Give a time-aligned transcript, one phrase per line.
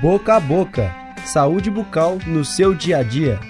[0.00, 0.94] Boca a boca.
[1.24, 3.40] Saúde bucal no seu dia a dia.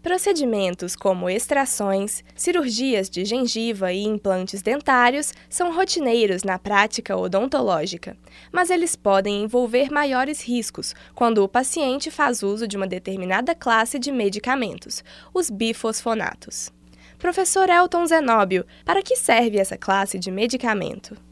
[0.00, 8.16] Procedimentos como extrações, cirurgias de gengiva e implantes dentários são rotineiros na prática odontológica,
[8.52, 13.98] mas eles podem envolver maiores riscos quando o paciente faz uso de uma determinada classe
[13.98, 15.02] de medicamentos,
[15.34, 16.70] os bifosfonatos.
[17.18, 21.27] Professor Elton Zenóbio, para que serve essa classe de medicamento?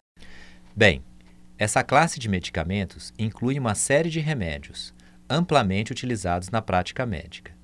[0.78, 1.02] Bem,
[1.56, 4.92] essa classe de medicamentos inclui uma série de remédios,
[5.26, 7.56] amplamente utilizados na prática médica.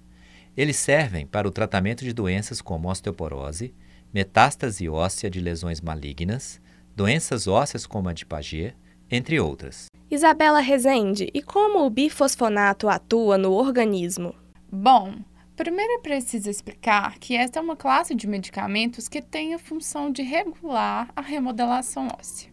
[0.56, 3.74] Eles servem para o tratamento de doenças como osteoporose,
[4.14, 6.58] metástase óssea de lesões malignas,
[6.96, 8.74] doenças ósseas como a de Paget,
[9.10, 9.88] entre outras.
[10.10, 14.34] Isabela Rezende, e como o bifosfonato atua no organismo?
[14.72, 15.16] Bom,
[15.54, 20.10] primeiro é preciso explicar que esta é uma classe de medicamentos que tem a função
[20.10, 22.51] de regular a remodelação óssea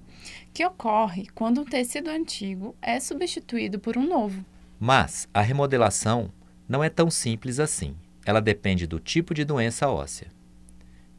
[0.54, 4.44] que ocorre quando um tecido antigo é substituído por um novo.
[4.80, 6.32] Mas a remodelação
[6.68, 7.96] não é tão simples assim.
[8.26, 10.28] Ela depende do tipo de doença óssea.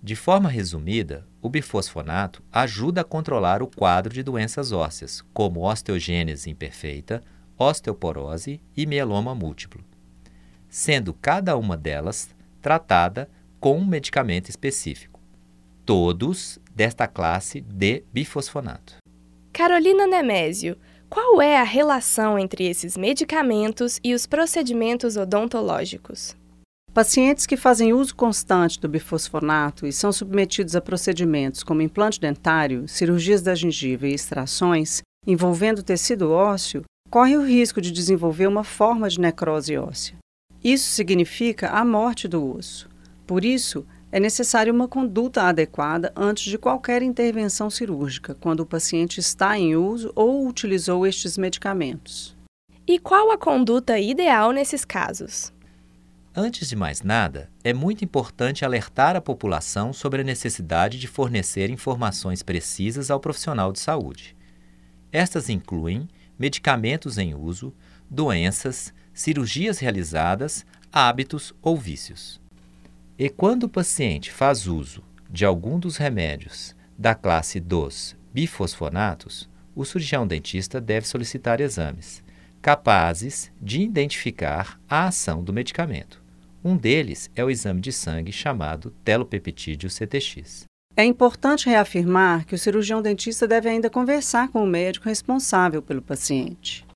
[0.03, 6.49] De forma resumida, o bifosfonato ajuda a controlar o quadro de doenças ósseas, como osteogênese
[6.49, 7.23] imperfeita,
[7.59, 9.85] osteoporose e mieloma múltiplo,
[10.71, 12.31] sendo cada uma delas
[12.63, 13.29] tratada
[13.61, 15.21] com um medicamento específico,
[15.85, 18.97] todos desta classe de bifosfonato.
[19.53, 20.79] Carolina Nemésio,
[21.11, 26.35] qual é a relação entre esses medicamentos e os procedimentos odontológicos?
[26.95, 32.89] Pacientes que fazem uso constante do bifosfonato e são submetidos a procedimentos como implante dentário,
[32.89, 39.07] cirurgias da gengiva e extrações envolvendo tecido ósseo, correm o risco de desenvolver uma forma
[39.11, 40.17] de necrose óssea.
[40.65, 42.89] Isso significa a morte do osso.
[43.27, 49.19] Por isso, é necessária uma conduta adequada antes de qualquer intervenção cirúrgica, quando o paciente
[49.19, 52.37] está em uso ou utilizou estes medicamentos.
[52.87, 55.53] E qual a conduta ideal nesses casos?
[56.35, 61.71] Antes de mais nada, é muito importante alertar a população sobre a necessidade de fornecer
[61.71, 64.37] informações precisas ao profissional de saúde.
[65.13, 66.09] Estas incluem
[66.39, 67.75] medicamentos em uso,
[68.09, 72.41] doenças, cirurgias realizadas, hábitos ou vícios.
[73.21, 79.85] E quando o paciente faz uso de algum dos remédios da classe dos bifosfonatos, o
[79.85, 82.25] cirurgião dentista deve solicitar exames
[82.63, 86.23] capazes de identificar a ação do medicamento.
[86.65, 90.65] Um deles é o exame de sangue chamado telopeptídeo CTX.
[90.97, 96.01] É importante reafirmar que o cirurgião dentista deve ainda conversar com o médico responsável pelo
[96.01, 96.87] paciente.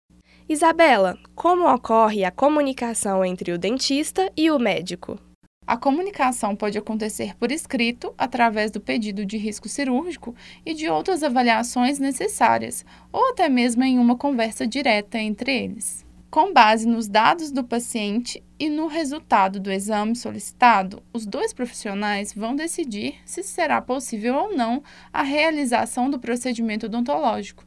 [0.49, 5.21] Isabela, como ocorre a comunicação entre o dentista e o médico?
[5.67, 11.23] A comunicação pode acontecer por escrito, através do pedido de risco cirúrgico e de outras
[11.23, 16.05] avaliações necessárias, ou até mesmo em uma conversa direta entre eles.
[16.31, 22.35] Com base nos dados do paciente e no resultado do exame solicitado, os dois profissionais
[22.35, 27.65] vão decidir se será possível ou não a realização do procedimento odontológico.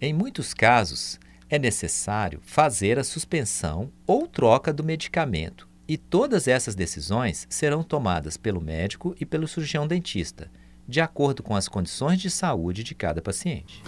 [0.00, 1.20] Em muitos casos,
[1.50, 8.36] é necessário fazer a suspensão ou troca do medicamento e todas essas decisões serão tomadas
[8.36, 10.50] pelo médico e pelo cirurgião dentista,
[10.86, 13.82] de acordo com as condições de saúde de cada paciente.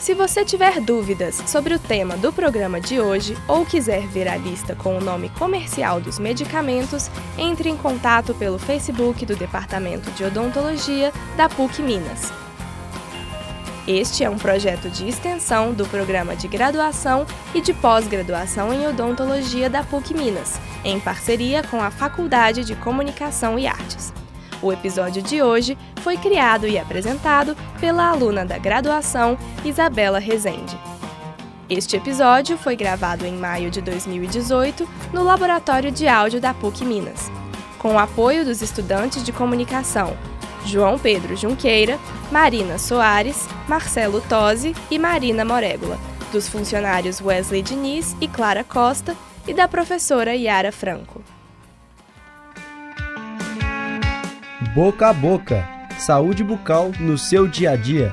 [0.00, 4.36] Se você tiver dúvidas sobre o tema do programa de hoje ou quiser ver a
[4.36, 10.24] lista com o nome comercial dos medicamentos, entre em contato pelo Facebook do Departamento de
[10.24, 12.32] Odontologia da PUC Minas.
[13.92, 19.68] Este é um projeto de extensão do programa de graduação e de pós-graduação em odontologia
[19.68, 24.12] da PUC Minas, em parceria com a Faculdade de Comunicação e Artes.
[24.62, 30.78] O episódio de hoje foi criado e apresentado pela aluna da graduação Isabela Rezende.
[31.68, 37.28] Este episódio foi gravado em maio de 2018 no Laboratório de Áudio da PUC Minas,
[37.76, 40.16] com o apoio dos estudantes de comunicação
[40.64, 41.98] João Pedro Junqueira,
[42.30, 45.98] Marina Soares, Marcelo Tosi e Marina Morégula,
[46.30, 49.16] dos funcionários Wesley Diniz e Clara Costa
[49.48, 51.24] e da professora Yara Franco.
[54.72, 55.68] Boca a boca.
[55.98, 58.12] Saúde bucal no seu dia a dia.